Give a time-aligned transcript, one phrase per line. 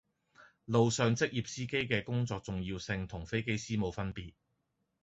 [0.65, 4.33] 路上職業司機嘅工作重要性同飛機師冇分別